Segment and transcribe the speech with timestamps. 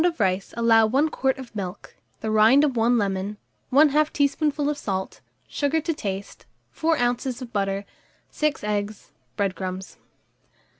[0.03, 3.37] of rice allow 1 quart of milk, the rind of 1 lemon,
[3.71, 7.39] 1/2 teaspoonful of salt, sugar to taste, 4 oz.
[7.39, 7.85] of butter,
[8.31, 9.97] 6 eggs, bread crumbs.